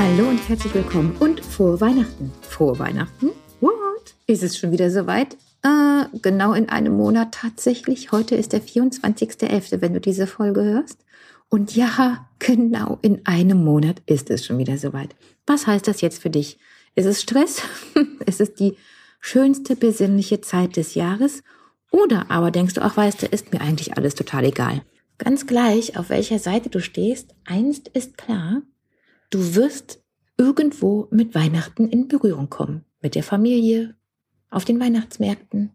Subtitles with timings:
[0.00, 2.30] Hallo und herzlich willkommen und frohe Weihnachten.
[2.42, 3.30] Frohe Weihnachten?
[3.60, 4.14] What?
[4.28, 5.36] Ist es schon wieder soweit?
[5.64, 8.12] Äh, genau in einem Monat tatsächlich.
[8.12, 11.04] Heute ist der 24.11., wenn du diese Folge hörst.
[11.48, 15.16] Und ja, genau in einem Monat ist es schon wieder soweit.
[15.48, 16.60] Was heißt das jetzt für dich?
[16.94, 17.62] Ist es Stress?
[18.24, 18.76] ist es die
[19.18, 21.42] schönste besinnliche Zeit des Jahres?
[21.90, 24.82] Oder aber denkst du, ach weißt du, ist mir eigentlich alles total egal.
[25.18, 28.62] Ganz gleich, auf welcher Seite du stehst, einst ist klar,
[29.30, 30.02] du wirst
[30.36, 32.84] irgendwo mit Weihnachten in Berührung kommen.
[33.00, 33.94] Mit der Familie,
[34.50, 35.72] auf den Weihnachtsmärkten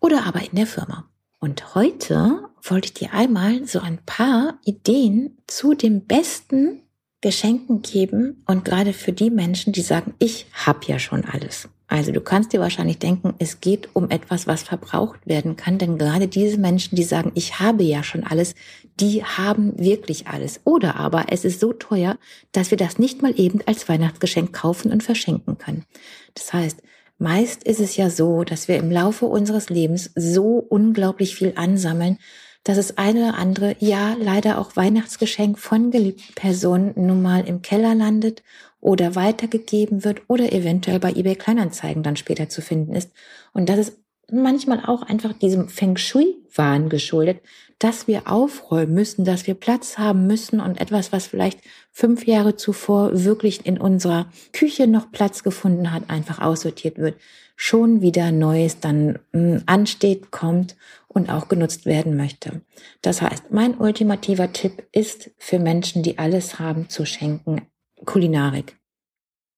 [0.00, 1.08] oder aber in der Firma.
[1.38, 6.82] Und heute wollte ich dir einmal so ein paar Ideen zu den besten
[7.20, 11.68] Geschenken geben und gerade für die Menschen, die sagen, ich habe ja schon alles.
[11.88, 15.96] Also du kannst dir wahrscheinlich denken, es geht um etwas, was verbraucht werden kann, denn
[15.96, 18.54] gerade diese Menschen, die sagen, ich habe ja schon alles,
[19.00, 20.60] die haben wirklich alles.
[20.64, 22.18] Oder aber es ist so teuer,
[22.52, 25.86] dass wir das nicht mal eben als Weihnachtsgeschenk kaufen und verschenken können.
[26.34, 26.82] Das heißt,
[27.16, 32.18] meist ist es ja so, dass wir im Laufe unseres Lebens so unglaublich viel ansammeln,
[32.64, 37.62] dass es eine oder andere, ja, leider auch Weihnachtsgeschenk von geliebten Personen nun mal im
[37.62, 38.42] Keller landet
[38.80, 43.10] oder weitergegeben wird oder eventuell bei eBay Kleinanzeigen dann später zu finden ist.
[43.52, 43.98] Und das ist
[44.30, 47.40] manchmal auch einfach diesem Feng Shui-Wahn geschuldet,
[47.78, 51.60] dass wir aufräumen müssen, dass wir Platz haben müssen und etwas, was vielleicht
[51.92, 57.16] fünf Jahre zuvor wirklich in unserer Küche noch Platz gefunden hat, einfach aussortiert wird,
[57.56, 60.76] schon wieder Neues dann hm, ansteht, kommt
[61.08, 62.60] und auch genutzt werden möchte.
[63.02, 67.62] Das heißt, mein ultimativer Tipp ist für Menschen, die alles haben, zu schenken,
[68.04, 68.76] Kulinarik.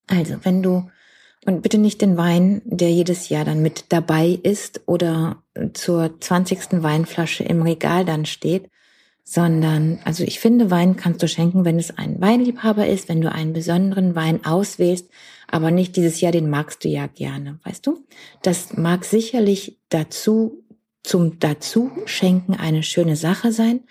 [0.06, 0.90] Also, wenn du,
[1.46, 6.82] und bitte nicht den Wein, der jedes Jahr dann mit dabei ist oder zur 20.
[6.82, 8.70] Weinflasche im Regal dann steht,
[9.24, 13.30] sondern, also ich finde, Wein kannst du schenken, wenn es ein Weinliebhaber ist, wenn du
[13.30, 15.08] einen besonderen Wein auswählst,
[15.46, 18.04] aber nicht dieses Jahr, den magst du ja gerne, weißt du?
[18.42, 20.64] Das mag sicherlich dazu,
[21.04, 23.84] zum dazu schenken eine schöne Sache sein.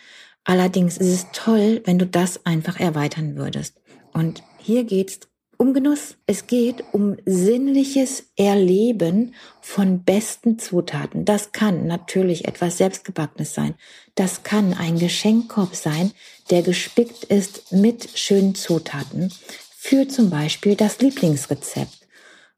[0.44, 3.79] Allerdings ist es toll, wenn du das einfach erweitern würdest.
[4.14, 5.20] Und hier geht's
[5.58, 6.16] um Genuss.
[6.26, 11.26] Es geht um sinnliches Erleben von besten Zutaten.
[11.26, 13.76] Das kann natürlich etwas Selbstgebackenes sein.
[14.16, 16.12] Das kann ein Geschenkkorb sein,
[16.50, 19.34] der gespickt ist mit schönen Zutaten
[19.78, 22.08] für zum Beispiel das Lieblingsrezept.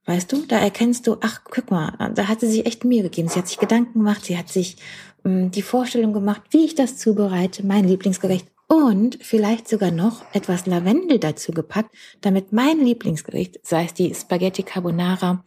[0.06, 3.30] Weißt du, da erkennst du, ach, guck mal, da hat sie sich echt Mühe gegeben.
[3.30, 4.78] Sie hat sich Gedanken gemacht, sie hat sich
[5.24, 10.66] mh, die Vorstellung gemacht, wie ich das zubereite, mein Lieblingsgericht und vielleicht sogar noch etwas
[10.66, 15.44] Lavendel dazu gepackt, damit mein Lieblingsgericht, sei es die Spaghetti Carbonara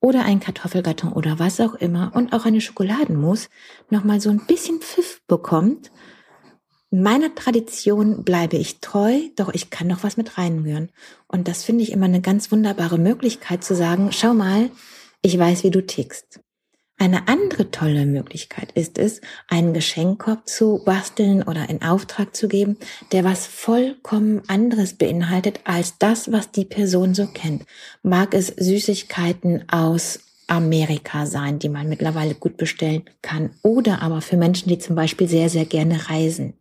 [0.00, 3.50] oder ein Kartoffelgatton oder was auch immer und auch eine Schokoladenmus
[3.90, 5.92] nochmal so ein bisschen Pfiff bekommt.
[6.90, 10.90] Meiner Tradition bleibe ich treu, doch ich kann noch was mit reinrühren.
[11.28, 14.70] Und das finde ich immer eine ganz wunderbare Möglichkeit zu sagen, schau mal,
[15.20, 16.40] ich weiß, wie du tickst.
[17.02, 22.76] Eine andere tolle Möglichkeit ist es, einen Geschenkkorb zu basteln oder in Auftrag zu geben,
[23.10, 27.64] der was vollkommen anderes beinhaltet als das, was die Person so kennt.
[28.04, 34.36] Mag es Süßigkeiten aus Amerika sein, die man mittlerweile gut bestellen kann, oder aber für
[34.36, 36.52] Menschen, die zum Beispiel sehr, sehr gerne reisen.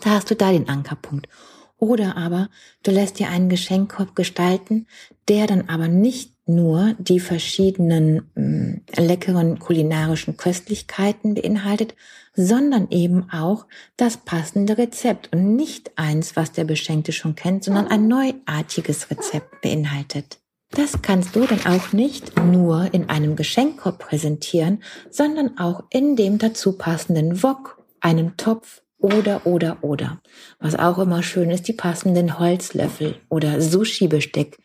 [0.00, 1.28] Da hast du da den Ankerpunkt.
[1.76, 2.48] Oder aber
[2.84, 4.86] du lässt dir einen Geschenkkorb gestalten,
[5.28, 11.94] der dann aber nicht nur die verschiedenen mm, leckeren kulinarischen Köstlichkeiten beinhaltet,
[12.34, 13.66] sondern eben auch
[13.96, 19.60] das passende Rezept und nicht eins, was der Beschenkte schon kennt, sondern ein neuartiges Rezept
[19.60, 20.38] beinhaltet.
[20.70, 26.38] Das kannst du dann auch nicht nur in einem Geschenkkorb präsentieren, sondern auch in dem
[26.38, 30.20] dazu passenden Wok, einem Topf oder, oder, oder.
[30.58, 34.58] Was auch immer schön ist, die passenden Holzlöffel oder Sushi-Besteck,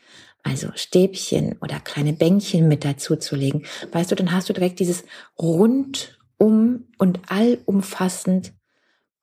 [0.43, 3.63] also Stäbchen oder kleine Bänkchen mit dazu zu legen.
[3.91, 5.03] Weißt du, dann hast du direkt dieses
[5.39, 8.53] rundum und allumfassend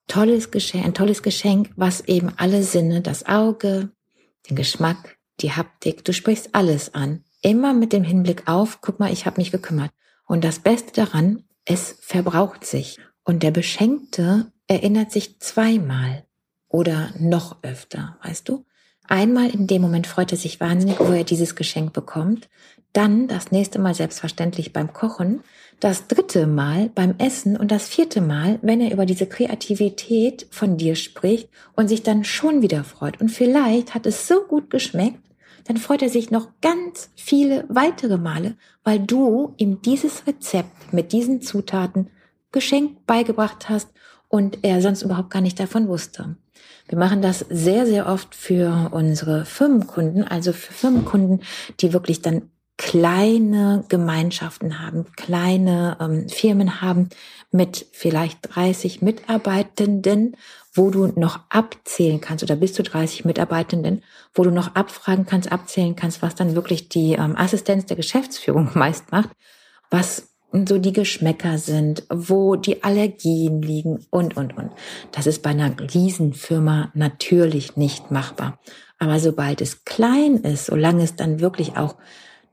[0.07, 3.91] tolles Geschenk, ein tolles Geschenk, was eben alle Sinne, das Auge,
[4.49, 7.23] den Geschmack, die Haptik, du sprichst alles an.
[7.41, 9.91] Immer mit dem Hinblick auf, guck mal, ich habe mich gekümmert.
[10.25, 12.99] Und das Beste daran, es verbraucht sich.
[13.23, 16.25] Und der Beschenkte erinnert sich zweimal
[16.67, 18.65] oder noch öfter, weißt du?
[19.11, 22.47] Einmal in dem Moment freut er sich wahnsinnig, wo er dieses Geschenk bekommt.
[22.93, 25.41] Dann das nächste Mal selbstverständlich beim Kochen.
[25.81, 30.77] Das dritte Mal beim Essen und das vierte Mal, wenn er über diese Kreativität von
[30.77, 33.19] dir spricht und sich dann schon wieder freut.
[33.19, 35.19] Und vielleicht hat es so gut geschmeckt,
[35.65, 38.55] dann freut er sich noch ganz viele weitere Male,
[38.85, 42.07] weil du ihm dieses Rezept mit diesen Zutaten
[42.51, 43.89] geschenkt beigebracht hast
[44.27, 46.35] und er sonst überhaupt gar nicht davon wusste.
[46.87, 51.41] Wir machen das sehr, sehr oft für unsere Firmenkunden, also für Firmenkunden,
[51.79, 57.09] die wirklich dann kleine Gemeinschaften haben, kleine ähm, Firmen haben
[57.51, 60.35] mit vielleicht 30 Mitarbeitenden,
[60.73, 65.51] wo du noch abzählen kannst oder bis zu 30 Mitarbeitenden, wo du noch abfragen kannst,
[65.51, 69.29] abzählen kannst, was dann wirklich die ähm, Assistenz der Geschäftsführung meist macht,
[69.91, 74.71] was so die Geschmäcker sind, wo die Allergien liegen und, und, und.
[75.11, 78.59] Das ist bei einer Riesenfirma natürlich nicht machbar.
[78.99, 81.95] Aber sobald es klein ist, solange es dann wirklich auch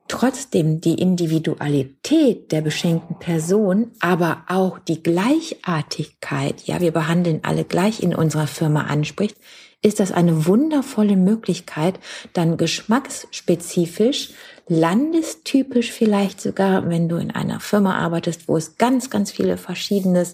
[0.09, 8.03] trotzdem die Individualität der beschenkten Person, aber auch die Gleichartigkeit, ja, wir behandeln alle gleich
[8.03, 9.37] in unserer Firma anspricht,
[9.83, 12.01] ist das eine wundervolle Möglichkeit,
[12.33, 14.31] dann geschmacksspezifisch,
[14.69, 20.27] landestypisch vielleicht sogar, wenn du in einer Firma arbeitest, wo es ganz, ganz viele verschiedene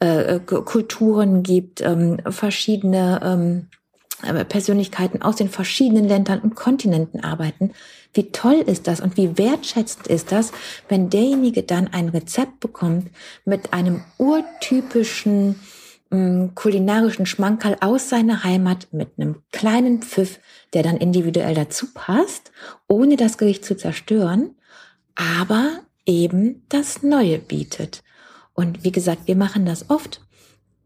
[0.00, 3.66] äh, Kulturen gibt, ähm, verschiedene ähm,
[4.22, 7.72] äh, Persönlichkeiten aus den verschiedenen Ländern und Kontinenten arbeiten.
[8.12, 10.52] Wie toll ist das und wie wertschätzend ist das,
[10.88, 13.10] wenn derjenige dann ein Rezept bekommt
[13.44, 15.60] mit einem urtypischen
[16.10, 20.38] kulinarischen Schmankerl aus seiner Heimat mit einem kleinen Pfiff,
[20.72, 22.52] der dann individuell dazu passt,
[22.86, 24.54] ohne das Gericht zu zerstören,
[25.14, 28.02] aber eben das Neue bietet.
[28.54, 30.20] Und wie gesagt, wir machen das oft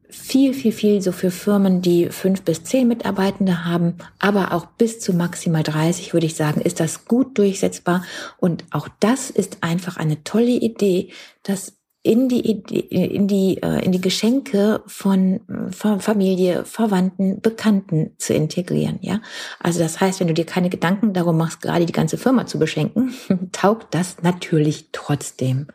[0.08, 4.98] viel, viel, viel so für Firmen, die fünf bis zehn Mitarbeitende haben, aber auch bis
[4.98, 8.04] zu maximal 30, würde ich sagen, ist das gut durchsetzbar.
[8.38, 11.10] Und auch das ist einfach eine tolle Idee,
[11.42, 18.98] das in die, in die, äh, in die Geschenke von Familie, Verwandten, Bekannten zu integrieren,
[19.02, 19.20] ja.
[19.58, 22.58] Also das heißt, wenn du dir keine Gedanken darum machst, gerade die ganze Firma zu
[22.58, 23.12] beschenken,
[23.52, 25.66] taugt das natürlich trotzdem.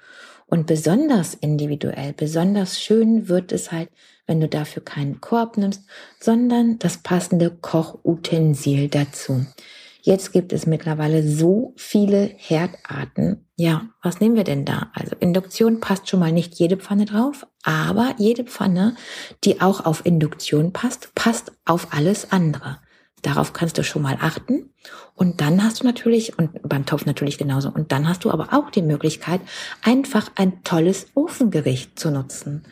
[0.48, 3.90] Und besonders individuell, besonders schön wird es halt,
[4.28, 5.84] wenn du dafür keinen Korb nimmst,
[6.20, 9.46] sondern das passende Kochutensil dazu.
[10.06, 13.48] Jetzt gibt es mittlerweile so viele Herdarten.
[13.56, 14.92] Ja, was nehmen wir denn da?
[14.94, 18.96] Also Induktion passt schon mal nicht jede Pfanne drauf, aber jede Pfanne,
[19.44, 22.78] die auch auf Induktion passt, passt auf alles andere.
[23.24, 24.70] Darauf kannst du schon mal achten.
[25.16, 28.50] Und dann hast du natürlich, und beim Topf natürlich genauso, und dann hast du aber
[28.54, 29.42] auch die Möglichkeit,
[29.82, 32.64] einfach ein tolles Ofengericht zu nutzen.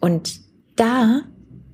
[0.00, 0.40] Und
[0.76, 1.20] da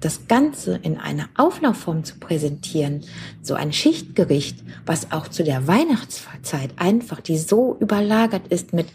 [0.05, 3.05] das Ganze in einer Auflaufform zu präsentieren,
[3.43, 8.87] so ein Schichtgericht, was auch zu der Weihnachtszeit einfach, die so überlagert ist mit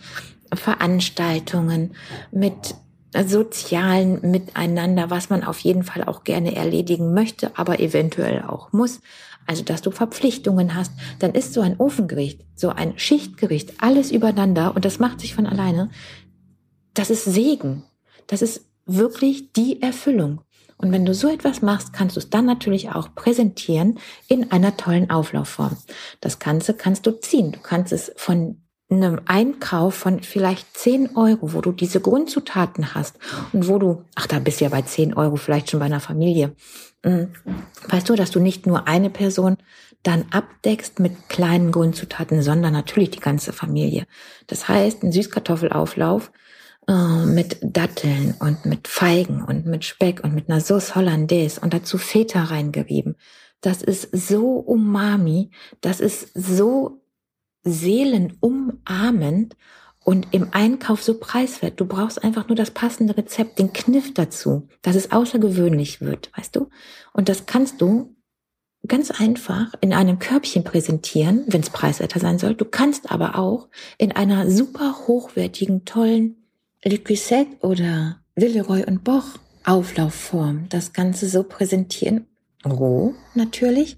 [0.54, 1.96] Veranstaltungen,
[2.32, 2.76] mit
[3.26, 9.02] sozialen Miteinander, was man auf jeden Fall auch gerne erledigen möchte, aber eventuell auch muss.
[9.48, 14.76] Also, dass du Verpflichtungen hast, dann ist so ein Ofengericht, so ein Schichtgericht, alles übereinander
[14.76, 15.90] und das macht sich von alleine.
[16.94, 17.84] Das ist Segen.
[18.28, 20.42] Das ist wirklich die Erfüllung.
[20.82, 24.78] Und wenn du so etwas machst, kannst du es dann natürlich auch präsentieren in einer
[24.78, 25.76] tollen Auflaufform.
[26.22, 27.52] Das Ganze kannst du ziehen.
[27.52, 33.20] Du kannst es von einem Einkauf von vielleicht 10 Euro, wo du diese Grundzutaten hast
[33.52, 36.00] und wo du, ach, da bist du ja bei 10 Euro vielleicht schon bei einer
[36.00, 36.56] Familie.
[37.04, 37.34] Hm,
[37.90, 39.58] weißt du, dass du nicht nur eine Person
[40.02, 44.08] dann abdeckst mit kleinen Grundzutaten, sondern natürlich die ganze Familie.
[44.48, 46.32] Das heißt, ein Süßkartoffelauflauf
[46.90, 52.00] mit Datteln und mit Feigen und mit Speck und mit einer Sauce Hollandaise und dazu
[52.00, 53.16] Feta reingerieben.
[53.62, 55.52] Das ist so umami,
[55.82, 57.04] das ist so
[57.64, 59.56] seelenumarmend
[60.04, 61.80] und im Einkauf so preiswert.
[61.80, 66.56] Du brauchst einfach nur das passende Rezept, den Kniff dazu, dass es außergewöhnlich wird, weißt
[66.56, 66.70] du?
[67.14, 68.16] Und das kannst du
[68.88, 72.56] ganz einfach in einem Körbchen präsentieren, wenn es preiswerter sein soll.
[72.56, 73.68] Du kannst aber auch
[74.00, 76.39] in einer super hochwertigen, tollen
[76.84, 82.26] Le Cuisette oder Villeroy und Boch Auflaufform das Ganze so präsentieren.
[82.66, 83.98] Roh natürlich,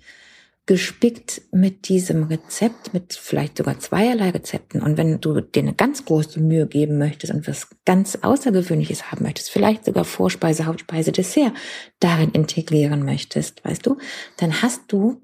[0.65, 4.81] gespickt mit diesem Rezept, mit vielleicht sogar zweierlei Rezepten.
[4.81, 9.25] Und wenn du dir eine ganz große Mühe geben möchtest und was ganz Außergewöhnliches haben
[9.25, 11.53] möchtest, vielleicht sogar Vorspeise, Hauptspeise, Dessert
[11.99, 13.97] darin integrieren möchtest, weißt du,
[14.37, 15.21] dann hast du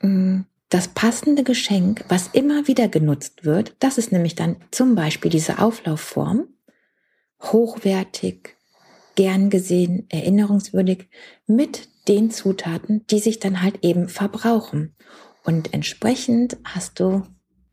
[0.00, 3.76] mh, mm, das passende Geschenk, was immer wieder genutzt wird.
[3.78, 6.48] Das ist nämlich dann zum Beispiel diese Auflaufform
[7.40, 8.56] hochwertig,
[9.14, 11.08] gern gesehen, erinnerungswürdig
[11.46, 14.94] mit den Zutaten, die sich dann halt eben verbrauchen.
[15.44, 17.22] Und entsprechend hast du,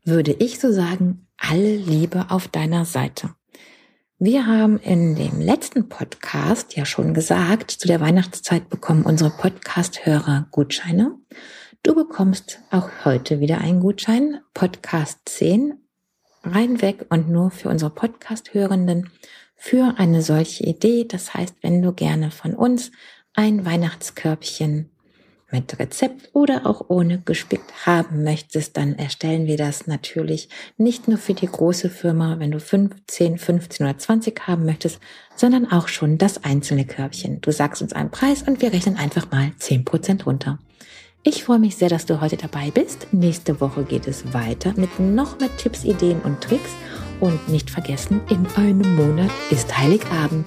[0.04, 3.34] würde ich so sagen, alle Liebe auf deiner Seite.
[4.18, 10.46] Wir haben in dem letzten Podcast ja schon gesagt, zu der Weihnachtszeit bekommen unsere Podcast-Hörer
[10.50, 11.18] Gutscheine.
[11.82, 15.74] Du bekommst auch heute wieder einen Gutschein, Podcast 10,
[16.44, 19.10] rein weg und nur für unsere Podcast-Hörenden
[19.56, 21.04] für eine solche Idee.
[21.04, 22.90] Das heißt, wenn du gerne von uns
[23.34, 24.90] ein Weihnachtskörbchen
[25.50, 31.16] mit Rezept oder auch ohne gespickt haben möchtest, dann erstellen wir das natürlich nicht nur
[31.16, 34.98] für die große Firma, wenn du 15, 15 oder 20 haben möchtest,
[35.36, 37.40] sondern auch schon das einzelne Körbchen.
[37.40, 40.58] Du sagst uns einen Preis und wir rechnen einfach mal 10% runter.
[41.22, 43.06] Ich freue mich sehr, dass du heute dabei bist.
[43.12, 46.70] Nächste Woche geht es weiter mit noch mehr Tipps, Ideen und Tricks.
[47.20, 50.46] Und nicht vergessen, in einem Monat ist Heiligabend.